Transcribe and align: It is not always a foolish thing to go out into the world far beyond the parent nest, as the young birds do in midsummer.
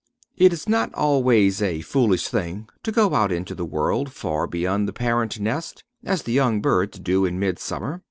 It 0.35 0.51
is 0.51 0.67
not 0.67 0.91
always 0.95 1.61
a 1.61 1.81
foolish 1.81 2.27
thing 2.27 2.67
to 2.81 2.91
go 2.91 3.13
out 3.13 3.31
into 3.31 3.53
the 3.53 3.65
world 3.65 4.11
far 4.11 4.47
beyond 4.47 4.87
the 4.87 4.93
parent 4.93 5.39
nest, 5.39 5.83
as 6.03 6.23
the 6.23 6.33
young 6.33 6.59
birds 6.59 6.97
do 6.97 7.23
in 7.23 7.37
midsummer. 7.39 7.99